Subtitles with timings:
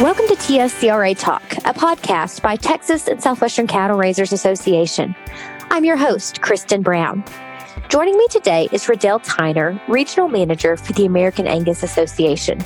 [0.00, 5.16] Welcome to TSCRA Talk, a podcast by Texas and Southwestern Cattle Raisers Association.
[5.70, 7.24] I'm your host, Kristen Brown.
[7.88, 12.62] Joining me today is Riddell Tyner, Regional Manager for the American Angus Association.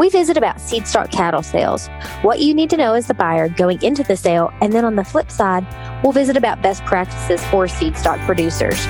[0.00, 1.86] We visit about seed stock cattle sales,
[2.22, 4.96] what you need to know as the buyer going into the sale, and then on
[4.96, 5.64] the flip side,
[6.02, 8.84] we'll visit about best practices for seed stock producers.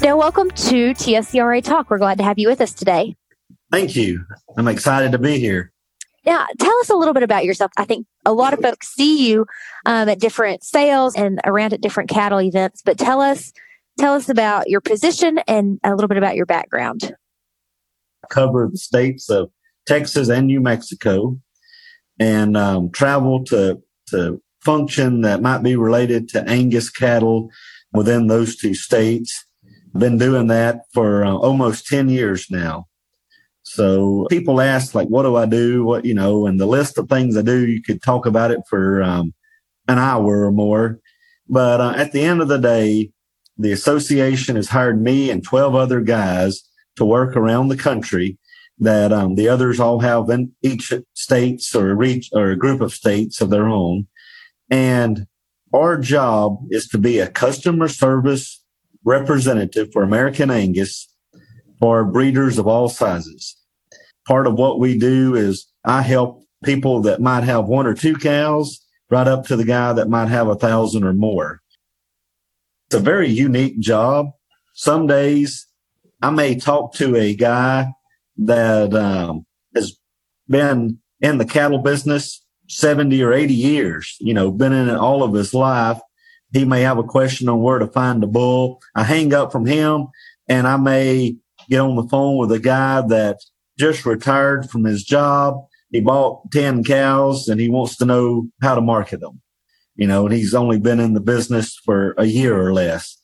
[0.00, 1.90] Now, welcome to TSCRA Talk.
[1.90, 3.16] We're glad to have you with us today.
[3.72, 4.24] Thank you.
[4.56, 5.72] I'm excited to be here.
[6.24, 7.70] Yeah, tell us a little bit about yourself.
[7.76, 9.46] I think a lot of folks see you
[9.86, 13.52] um, at different sales and around at different cattle events, but tell us
[13.98, 17.16] Tell us about your position and a little bit about your background.
[18.30, 19.50] Cover the states of
[19.86, 21.36] Texas and New Mexico
[22.20, 27.50] and um, travel to, to function that might be related to Angus cattle
[27.92, 29.44] within those two states.
[29.96, 32.86] Been doing that for uh, almost 10 years now.
[33.68, 35.84] So people ask, like, what do I do?
[35.84, 38.60] What, you know, and the list of things I do, you could talk about it
[38.68, 39.34] for um,
[39.88, 41.00] an hour or more.
[41.48, 43.10] But uh, at the end of the day,
[43.58, 46.62] the association has hired me and 12 other guys
[46.96, 48.38] to work around the country
[48.78, 52.94] that um, the others all have in each states or reach or a group of
[52.94, 54.06] states of their own.
[54.70, 55.26] And
[55.74, 58.62] our job is to be a customer service
[59.04, 61.08] representative for American Angus
[61.78, 63.56] for breeders of all sizes.
[64.28, 68.14] Part of what we do is I help people that might have one or two
[68.14, 68.78] cows
[69.08, 71.62] right up to the guy that might have a thousand or more.
[72.86, 74.26] It's a very unique job.
[74.74, 75.66] Some days
[76.20, 77.90] I may talk to a guy
[78.36, 79.96] that um, has
[80.46, 85.22] been in the cattle business 70 or 80 years, you know, been in it all
[85.22, 86.00] of his life.
[86.52, 88.82] He may have a question on where to find a bull.
[88.94, 90.08] I hang up from him
[90.50, 91.36] and I may
[91.70, 93.38] get on the phone with a guy that
[93.78, 95.64] just retired from his job.
[95.90, 99.40] He bought 10 cows and he wants to know how to market them
[99.98, 103.18] you know, and he's only been in the business for a year or less.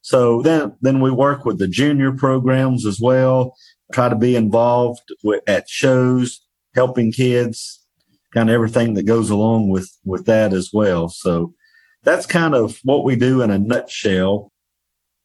[0.00, 3.54] So then, then we work with the junior programs as well,
[3.92, 6.40] try to be involved with, at shows,
[6.74, 7.84] helping kids,
[8.32, 11.08] kind of everything that goes along with, with that as well.
[11.08, 11.52] So
[12.04, 14.52] that's kind of what we do in a nutshell.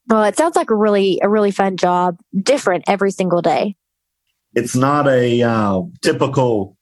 [0.08, 3.76] Well, it sounds like a really, a really fun job, different every single day.
[4.56, 6.78] It's not a uh, typical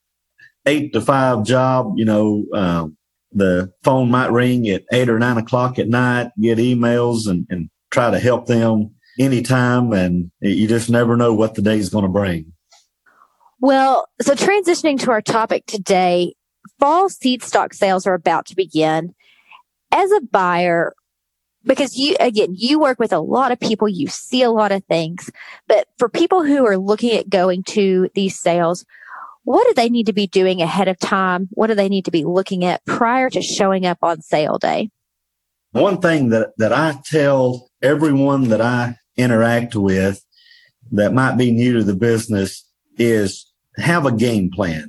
[0.66, 2.96] eight to five job, you know, um,
[3.32, 7.68] the phone might ring at eight or nine o'clock at night, get emails and, and
[7.90, 9.92] try to help them anytime.
[9.92, 12.52] And you just never know what the day is going to bring.
[13.60, 16.34] Well, so transitioning to our topic today,
[16.78, 19.14] fall seed stock sales are about to begin.
[19.90, 20.94] As a buyer,
[21.64, 24.84] because you, again, you work with a lot of people, you see a lot of
[24.84, 25.30] things,
[25.66, 28.84] but for people who are looking at going to these sales,
[29.44, 31.48] what do they need to be doing ahead of time?
[31.52, 34.90] What do they need to be looking at prior to showing up on sale day?
[35.72, 40.24] One thing that, that I tell everyone that I interact with
[40.92, 42.64] that might be new to the business
[42.96, 44.88] is have a game plan.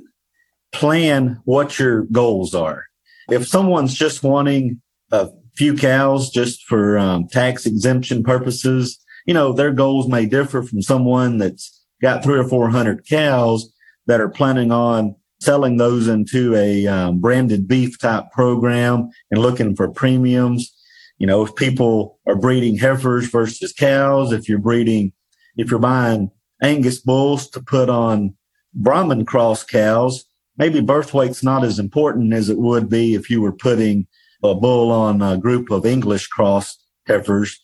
[0.72, 2.84] Plan what your goals are.
[3.28, 9.52] If someone's just wanting a few cows just for um, tax exemption purposes, you know,
[9.52, 13.72] their goals may differ from someone that's got three or 400 cows
[14.06, 19.74] that are planning on selling those into a um, branded beef type program and looking
[19.74, 20.72] for premiums.
[21.18, 25.12] You know, if people are breeding heifers versus cows, if you're breeding,
[25.56, 26.30] if you're buying
[26.62, 28.34] Angus bulls to put on
[28.74, 30.24] Brahman cross cows,
[30.58, 34.06] maybe birth weight's not as important as it would be if you were putting
[34.42, 36.76] a bull on a group of English cross
[37.06, 37.60] heifers.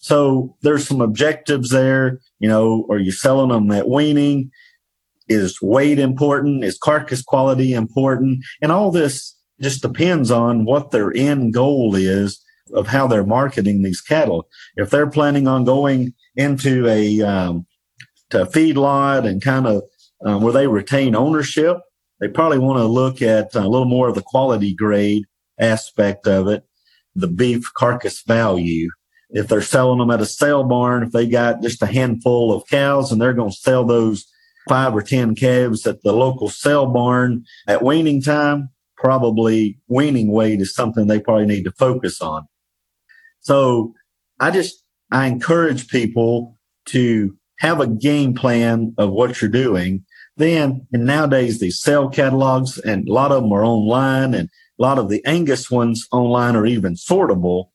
[0.00, 2.20] So there's some objectives there.
[2.38, 4.50] You know, are you selling them at weaning?
[5.28, 6.64] is weight important?
[6.64, 8.44] Is carcass quality important?
[8.60, 12.42] And all this just depends on what their end goal is
[12.72, 14.48] of how they're marketing these cattle.
[14.76, 17.66] If they're planning on going into a um,
[18.30, 19.82] to a feedlot and kind of
[20.24, 21.78] um, where they retain ownership,
[22.20, 25.24] they probably want to look at a little more of the quality grade
[25.58, 26.64] aspect of it,
[27.14, 28.88] the beef carcass value.
[29.30, 32.66] If they're selling them at a sale barn, if they got just a handful of
[32.68, 34.26] cows and they're going to sell those
[34.68, 40.60] five or 10 calves at the local sale barn at weaning time, probably weaning weight
[40.60, 42.46] is something they probably need to focus on.
[43.40, 43.92] So
[44.40, 50.04] I just, I encourage people to have a game plan of what you're doing.
[50.36, 54.48] Then, and nowadays these sale catalogs and a lot of them are online and
[54.78, 57.66] a lot of the Angus ones online are even sortable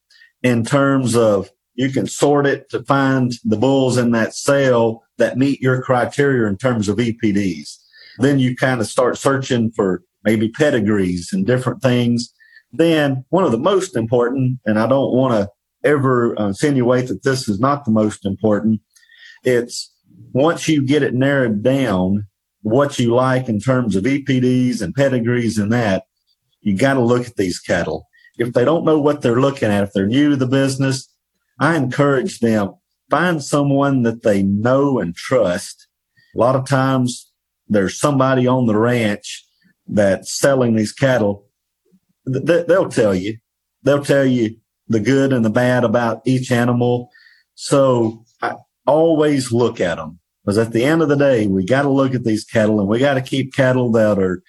[0.43, 5.37] in terms of you can sort it to find the bulls in that sale that
[5.37, 7.77] meet your criteria in terms of EPDs.
[8.19, 12.33] then you kind of start searching for maybe pedigrees and different things.
[12.73, 15.49] Then one of the most important, and I don't want to
[15.87, 18.81] ever insinuate that this is not the most important,
[19.43, 19.93] it's
[20.33, 22.27] once you get it narrowed down,
[22.61, 26.03] what you like in terms of EPDs and pedigrees and that,
[26.61, 28.07] you got to look at these cattle.
[28.37, 31.13] If they don't know what they're looking at, if they're new to the business,
[31.59, 32.75] I encourage them
[33.09, 35.87] find someone that they know and trust.
[36.35, 37.31] A lot of times
[37.67, 39.45] there's somebody on the ranch
[39.87, 41.47] that's selling these cattle.
[42.25, 43.37] They'll tell you,
[43.83, 44.57] they'll tell you
[44.87, 47.09] the good and the bad about each animal.
[47.55, 51.83] So I always look at them because at the end of the day, we got
[51.83, 54.41] to look at these cattle and we got to keep cattle that are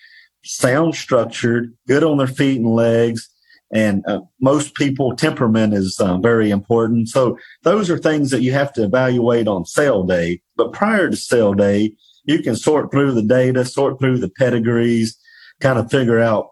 [0.45, 3.29] sound structured, good on their feet and legs.
[3.73, 7.09] And uh, most people temperament is uh, very important.
[7.09, 10.41] So those are things that you have to evaluate on sale day.
[10.57, 11.95] But prior to sale day,
[12.25, 15.17] you can sort through the data, sort through the pedigrees,
[15.61, 16.51] kind of figure out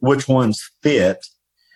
[0.00, 1.24] which ones fit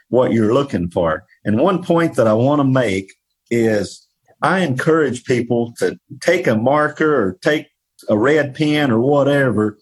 [0.09, 1.25] what you're looking for.
[1.45, 3.13] And one point that I want to make
[3.51, 4.07] is
[4.43, 7.69] I encourage people to take a marker or take
[8.09, 9.79] a red pen or whatever.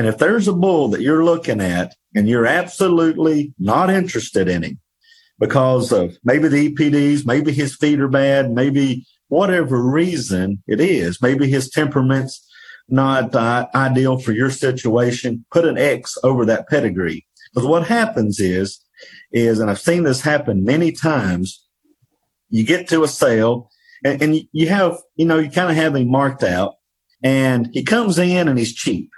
[0.00, 4.62] And if there's a bull that you're looking at and you're absolutely not interested in
[4.62, 4.80] him
[5.38, 11.20] because of maybe the EPDs, maybe his feet are bad, maybe whatever reason it is,
[11.20, 12.42] maybe his temperament's
[12.88, 17.26] not uh, ideal for your situation, put an X over that pedigree.
[17.52, 18.82] Because what happens is,
[19.32, 21.62] is, and I've seen this happen many times,
[22.48, 23.68] you get to a sale
[24.02, 26.76] and, and you have, you know, you kind of have him marked out
[27.22, 29.10] and he comes in and he's cheap.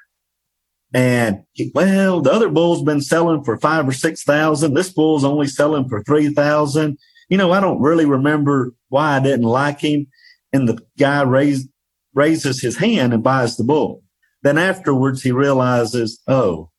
[0.94, 4.74] And he, well, the other bull's been selling for five or six thousand.
[4.74, 6.98] This bull's only selling for three thousand.
[7.28, 10.06] You know, I don't really remember why I didn't like him.
[10.52, 11.68] And the guy raised,
[12.14, 14.02] raises his hand and buys the bull.
[14.42, 16.70] Then afterwards, he realizes, oh,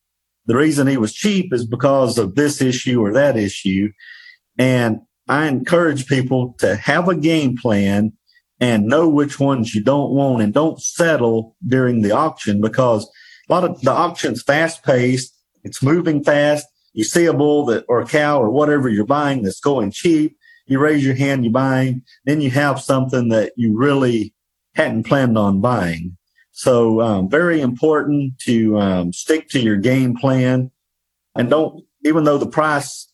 [0.46, 3.90] the reason he was cheap is because of this issue or that issue.
[4.58, 8.12] And I encourage people to have a game plan
[8.60, 13.10] and know which ones you don't want and don't settle during the auction because
[13.48, 15.34] a lot of the auction's fast paced.
[15.62, 16.66] It's moving fast.
[16.92, 20.36] You see a bull that or a cow or whatever you're buying that's going cheap.
[20.66, 21.96] You raise your hand, you buy.
[22.24, 24.32] Then you have something that you really
[24.74, 26.16] hadn't planned on buying.
[26.52, 30.70] So um, very important to um, stick to your game plan
[31.34, 33.08] and don't, even though the price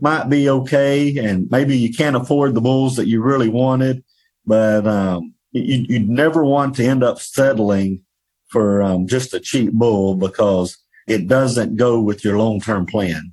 [0.00, 4.02] might be okay and maybe you can't afford the bulls that you really wanted,
[4.46, 8.02] but um, you, you never want to end up settling
[8.50, 13.32] for um, just a cheap bull because it doesn't go with your long term plan.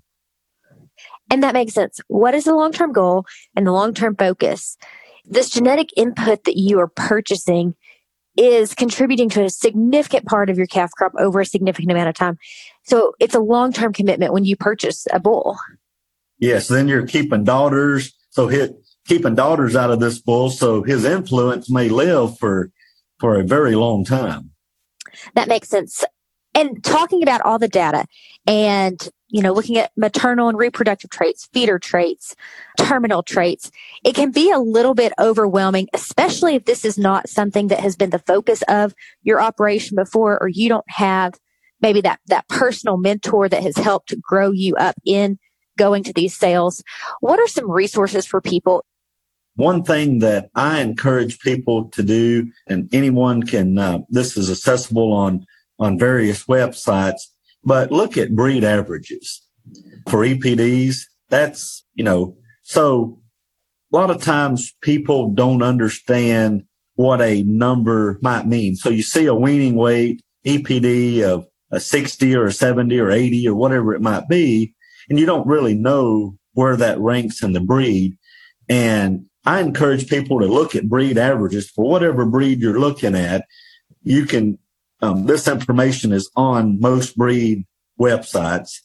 [1.30, 2.00] And that makes sense.
[2.08, 3.26] What is the long term goal
[3.56, 4.78] and the long term focus?
[5.26, 7.76] This genetic input that you are purchasing
[8.38, 12.16] is contributing to a significant part of your calf crop over a significant amount of
[12.16, 12.38] time.
[12.84, 15.58] So it's a long term commitment when you purchase a bull.
[16.38, 18.14] Yes, then you're keeping daughters.
[18.30, 18.74] So hit,
[19.08, 22.72] keeping daughters out of this bull, so his influence may live for
[23.20, 24.52] for a very long time.
[25.36, 26.04] That makes sense.
[26.54, 28.06] And talking about all the data
[28.48, 32.34] and, you know, looking at maternal and reproductive traits, feeder traits,
[32.78, 33.72] terminal traits,
[34.06, 37.98] it can be a little bit overwhelming, especially if this is not something that has
[37.98, 41.34] been the focus of your operation before, or you don't have
[41.82, 45.38] maybe that, that personal mentor that has helped grow you up in
[45.78, 46.82] going to these sales.
[47.20, 48.86] What are some resources for people
[49.56, 55.14] one thing that I encourage people to do, and anyone can, uh, this is accessible
[55.14, 55.46] on,
[55.80, 57.22] on various websites,
[57.64, 59.42] but look at breed averages
[60.10, 61.02] for EPDs.
[61.30, 63.20] That's, you know, so
[63.92, 66.64] a lot of times people don't understand
[66.96, 68.76] what a number might mean.
[68.76, 73.48] So you see a weaning weight EPD of a 60 or a 70 or 80
[73.48, 74.74] or whatever it might be,
[75.10, 78.18] and you don't really know where that ranks in the breed.
[78.70, 83.46] And I encourage people to look at breed averages for whatever breed you're looking at.
[84.02, 84.58] You can,
[85.02, 87.66] um, this information is on most breed
[88.00, 88.82] websites.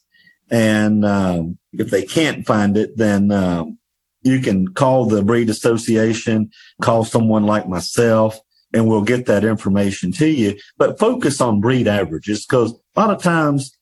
[0.51, 3.79] And um, if they can't find it, then um,
[4.23, 6.51] you can call the breed association,
[6.83, 8.39] call someone like myself,
[8.75, 10.59] and we'll get that information to you.
[10.77, 13.77] But focus on breed averages because a lot of times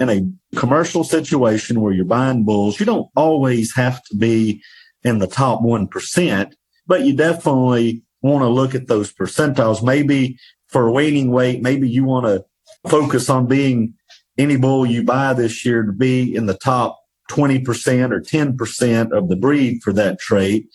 [0.00, 4.62] in a commercial situation where you're buying bulls, you don't always have to be
[5.06, 6.52] in the top 1%,
[6.86, 9.82] but you definitely want to look at those percentiles.
[9.82, 12.44] Maybe for weaning weight, maybe you want to
[12.90, 13.94] focus on being
[14.36, 16.98] any bull you buy this year to be in the top
[17.30, 20.68] 20% or 10% of the breed for that trait.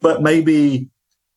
[0.00, 0.88] But maybe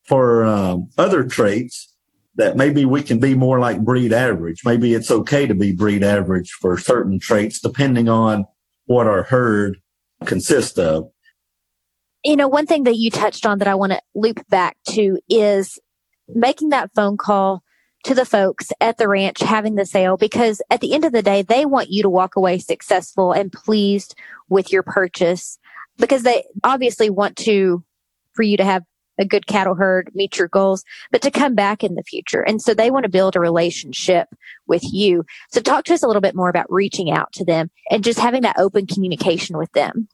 [0.05, 1.93] for um, other traits,
[2.35, 4.61] that maybe we can be more like breed average.
[4.63, 8.45] Maybe it's okay to be breed average for certain traits, depending on
[8.85, 9.81] what our herd
[10.25, 11.11] consists of.
[12.23, 15.19] You know, one thing that you touched on that I want to loop back to
[15.29, 15.79] is
[16.27, 17.63] making that phone call
[18.03, 21.21] to the folks at the ranch having the sale because at the end of the
[21.21, 24.15] day, they want you to walk away successful and pleased
[24.49, 25.59] with your purchase
[25.97, 27.83] because they obviously want to,
[28.33, 28.83] for you to have
[29.19, 32.41] a good cattle herd, meet your goals, but to come back in the future.
[32.41, 34.29] And so they want to build a relationship
[34.65, 35.25] with you.
[35.51, 38.19] So talk to us a little bit more about reaching out to them and just
[38.19, 40.07] having that open communication with them.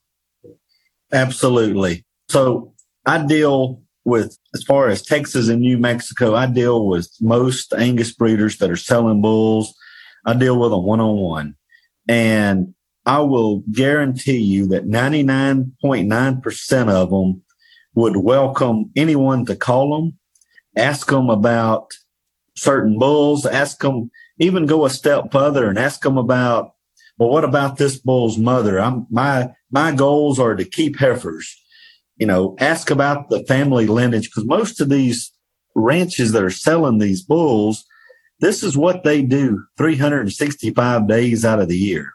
[1.11, 2.05] Absolutely.
[2.29, 2.73] So
[3.05, 8.13] I deal with, as far as Texas and New Mexico, I deal with most Angus
[8.13, 9.73] breeders that are selling bulls.
[10.25, 11.55] I deal with them one on one.
[12.07, 12.73] And
[13.05, 17.41] I will guarantee you that 99.9% of them
[17.93, 20.17] would welcome anyone to call them,
[20.75, 21.91] ask them about
[22.55, 24.09] certain bulls, ask them,
[24.39, 26.73] even go a step further and ask them about,
[27.17, 28.79] well, what about this bull's mother?
[28.79, 31.53] I'm, my, my goals are to keep heifers.
[32.15, 35.33] You know, ask about the family lineage because most of these
[35.75, 37.85] ranches that are selling these bulls,
[38.39, 42.13] this is what they do 365 days out of the year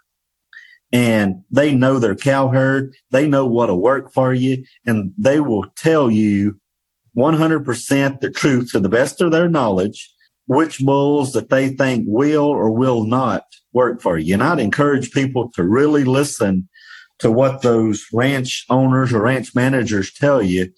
[0.90, 2.94] and they know their cow herd.
[3.10, 6.58] They know what'll work for you and they will tell you
[7.14, 10.10] 100% the truth to the best of their knowledge,
[10.46, 14.32] which bulls that they think will or will not work for you.
[14.32, 16.70] And I'd encourage people to really listen
[17.20, 20.72] to what those ranch owners or ranch managers tell you.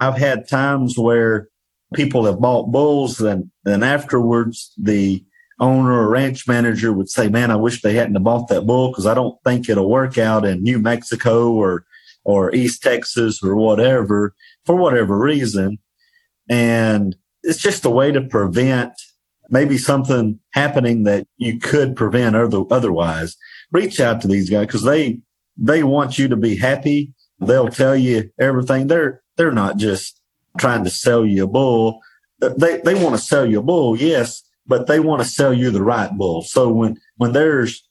[0.00, 1.48] I've had times where
[1.94, 5.24] people have bought bulls and then afterwards the
[5.60, 9.06] owner or ranch manager would say, man, I wish they hadn't bought that bull because
[9.06, 11.84] I don't think it'll work out in New Mexico or,
[12.24, 14.34] or East Texas or whatever
[14.66, 15.78] for whatever reason.
[16.48, 18.92] And it's just a way to prevent
[19.50, 23.36] maybe something happening that you could prevent other, otherwise.
[23.72, 25.20] Reach out to these guys because they,
[25.58, 27.12] they want you to be happy.
[27.40, 28.86] They'll tell you everything.
[28.86, 30.20] They're, they're not just
[30.58, 32.00] trying to sell you a bull.
[32.40, 33.96] They, they want to sell you a bull.
[33.96, 36.42] Yes but they want to sell you the right bull.
[36.42, 37.82] So when, when there's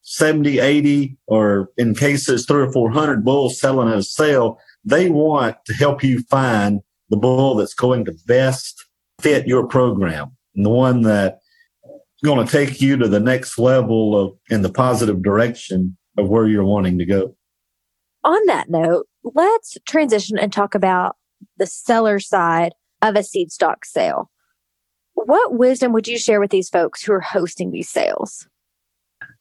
[0.00, 5.56] 70, 80, or in cases three or 400 bulls selling at a sale, they want
[5.66, 8.84] to help you find the bull that's going to best
[9.20, 11.38] fit your program and the one that
[11.84, 16.28] is going to take you to the next level of in the positive direction of
[16.28, 17.36] where you're wanting to go.
[18.24, 21.16] On that note, let's transition and talk about
[21.56, 24.30] the seller side of a seed stock sale.
[25.14, 28.48] What wisdom would you share with these folks who are hosting these sales?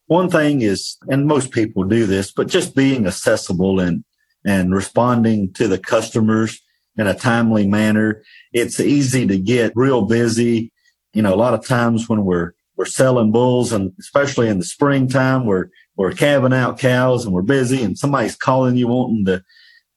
[0.07, 4.03] One thing is, and most people do this, but just being accessible and,
[4.45, 6.59] and responding to the customers
[6.97, 8.21] in a timely manner.
[8.51, 10.73] It's easy to get real busy.
[11.13, 14.65] You know, a lot of times when we're, we're selling bulls and especially in the
[14.65, 19.43] springtime, we're, we're calving out cows and we're busy and somebody's calling you wanting to,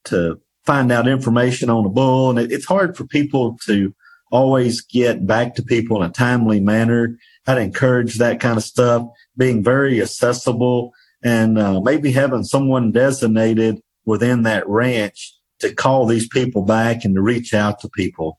[0.05, 2.29] to find out information on a bull.
[2.29, 3.95] And it, it's hard for people to
[4.31, 7.17] always get back to people in a timely manner.
[7.47, 13.81] I'd encourage that kind of stuff, being very accessible and uh, maybe having someone designated
[14.05, 18.39] within that ranch to call these people back and to reach out to people.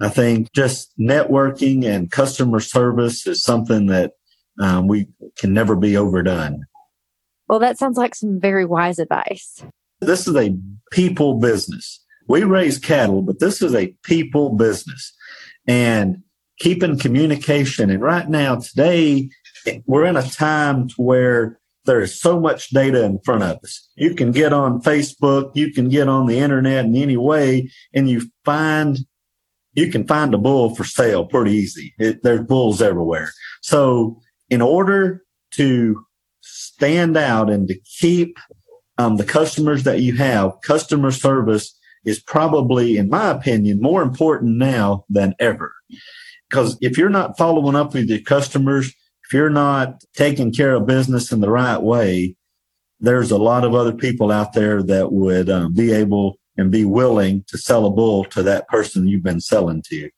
[0.00, 4.12] I think just networking and customer service is something that
[4.60, 6.64] um, we can never be overdone.
[7.48, 9.62] Well, that sounds like some very wise advice.
[10.00, 10.56] This is a
[10.90, 12.02] people business.
[12.26, 15.12] We raise cattle, but this is a people business
[15.66, 16.22] and
[16.58, 17.90] keeping communication.
[17.90, 19.28] And right now, today,
[19.86, 23.88] we're in a time where there is so much data in front of us.
[23.94, 28.08] You can get on Facebook, you can get on the internet in any way, and
[28.08, 28.98] you find
[29.74, 31.94] you can find a bull for sale pretty easy.
[31.98, 33.30] It, there's bulls everywhere.
[33.62, 36.04] So, in order to
[36.40, 38.38] stand out and to keep
[38.98, 44.56] um, the customers that you have, customer service is probably, in my opinion, more important
[44.56, 45.72] now than ever.
[46.48, 48.88] Because if you're not following up with your customers,
[49.24, 52.36] if you're not taking care of business in the right way,
[53.00, 56.84] there's a lot of other people out there that would um, be able and be
[56.84, 60.10] willing to sell a bull to that person you've been selling to.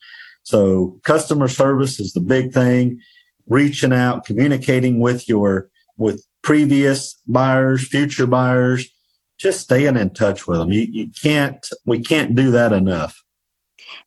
[0.42, 3.00] So customer service is the big thing.
[3.48, 8.88] Reaching out, communicating with your, with previous buyers, future buyers,
[9.38, 10.72] just staying in touch with them.
[10.72, 13.22] You, you can't, we can't do that enough.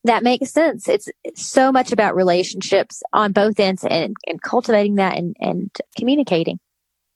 [0.04, 0.88] That makes sense.
[0.90, 6.60] It's so much about relationships on both ends and, and cultivating that and, and communicating.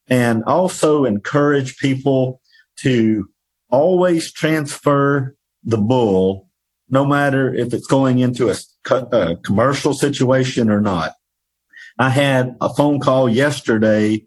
[0.07, 2.41] And also encourage people
[2.77, 3.29] to
[3.73, 6.47] always transfer the bull,
[6.89, 8.55] no matter if it's going into a
[8.91, 11.15] uh, commercial situation or not.
[11.97, 14.25] I had a phone call yesterday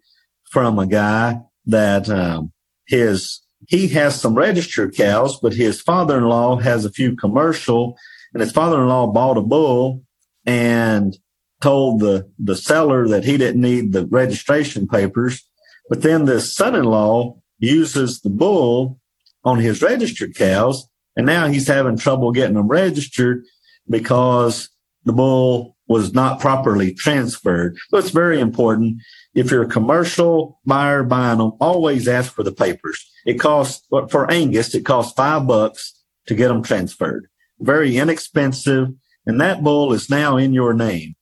[0.50, 2.52] from a guy that um,
[2.86, 7.96] his he has some registered cows, but his father-in-law has a few commercial,
[8.32, 10.02] and his father-in-law bought a bull
[10.44, 11.16] and
[11.60, 15.48] told the the seller that he didn't need the registration papers.
[15.88, 18.98] But then the son-in-law uses the bull
[19.46, 20.86] on his registered cows,
[21.16, 23.44] and now he's having trouble getting them registered
[23.88, 24.68] because
[25.04, 27.76] the bull was not properly transferred.
[27.88, 29.00] So it's very important.
[29.34, 33.08] If you're a commercial buyer buying them, always ask for the papers.
[33.24, 35.94] It costs, for Angus, it costs five bucks
[36.26, 37.28] to get them transferred.
[37.60, 38.88] Very inexpensive.
[39.26, 41.14] And that bull is now in your name.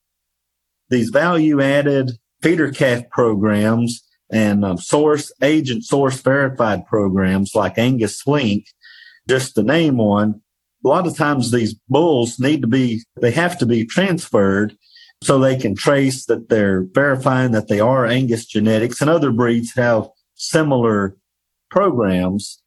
[0.88, 4.02] These value added feeder calf programs
[4.34, 8.66] and um, source agent source verified programs like Angus Link,
[9.28, 10.42] just to name one,
[10.84, 14.76] a lot of times these bulls need to be, they have to be transferred
[15.22, 19.72] so they can trace that they're verifying that they are Angus genetics and other breeds
[19.76, 21.16] have similar
[21.70, 22.60] programs.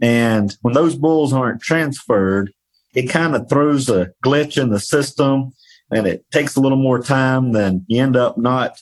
[0.00, 2.52] And when those bulls aren't transferred,
[2.94, 5.52] it kind of throws a glitch in the system
[5.90, 8.78] and it takes a little more time than you end up not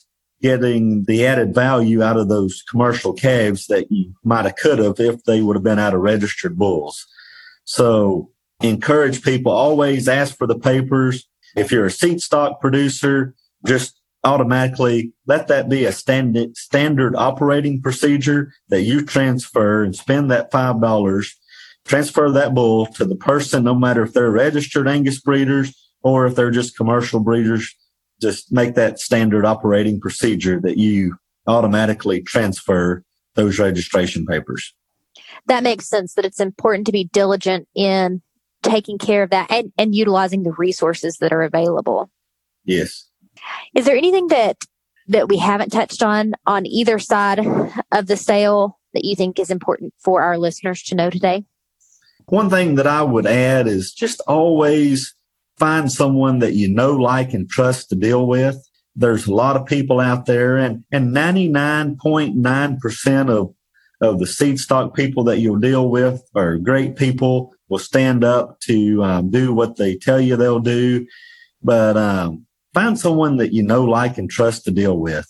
[0.47, 5.01] getting the added value out of those commercial calves that you might have could have
[5.01, 7.05] if they would have been out of registered bulls.
[7.65, 11.27] So encourage people always ask for the papers.
[11.57, 13.35] If you're a seed stock producer,
[13.67, 20.31] just automatically let that be a standard standard operating procedure that you transfer and spend
[20.31, 21.35] that five dollars,
[21.85, 26.37] transfer that bull to the person, no matter if they're registered Angus breeders or if
[26.37, 27.75] they're just commercial breeders.
[28.21, 33.03] Just make that standard operating procedure that you automatically transfer
[33.35, 34.75] those registration papers.
[35.47, 38.23] That makes sense that it's important to be diligent in
[38.63, 42.11] taking care of that and, and utilizing the resources that are available.
[42.65, 43.09] Yes.
[43.75, 44.57] Is there anything that
[45.09, 47.39] that we haven't touched on on either side
[47.93, 51.45] of the sale that you think is important for our listeners to know today?
[52.27, 55.15] One thing that I would add is just always
[55.59, 58.57] find someone that you know, like, and trust to deal with.
[58.95, 63.55] There's a lot of people out there and, and 99.9% of,
[64.01, 68.61] of the seed stock people that you'll deal with are great people will stand up
[68.61, 71.07] to um, do what they tell you they'll do.
[71.63, 75.27] But um, find someone that you know, like, and trust to deal with.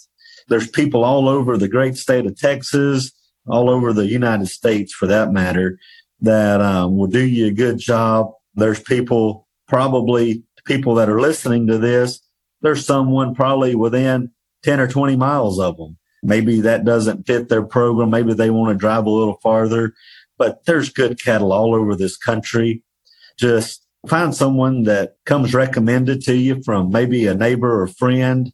[0.48, 3.12] There's people all over the great state of Texas,
[3.48, 5.78] all over the United States for that matter,
[6.20, 8.32] that um, will do you a good job.
[8.54, 12.20] There's people, probably people that are listening to this,
[12.62, 14.30] there's someone probably within
[14.64, 15.96] 10 or 20 miles of them.
[16.22, 18.10] Maybe that doesn't fit their program.
[18.10, 19.94] Maybe they want to drive a little farther
[20.38, 22.82] but there's good cattle all over this country.
[23.38, 28.52] Just find someone that comes recommended to you from maybe a neighbor or friend.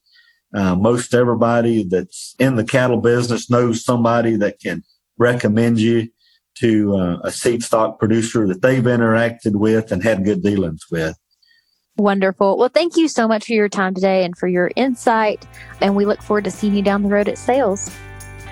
[0.55, 4.83] Uh, most everybody that's in the cattle business knows somebody that can
[5.19, 6.09] recommend you
[6.57, 11.17] to uh, a seed stock producer that they've interacted with and had good dealings with.
[11.97, 12.57] Wonderful.
[12.57, 15.47] Well, thank you so much for your time today and for your insight.
[15.81, 17.91] And we look forward to seeing you down the road at sales.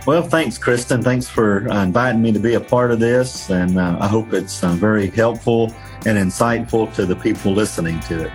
[0.07, 1.03] Well, thanks, Kristen.
[1.03, 3.51] Thanks for uh, inviting me to be a part of this.
[3.51, 5.75] And uh, I hope it's uh, very helpful
[6.07, 8.33] and insightful to the people listening to it.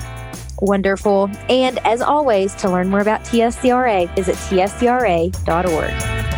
[0.59, 1.29] Wonderful.
[1.49, 6.34] And as always, to learn more about TSCRA, visit tscra.org.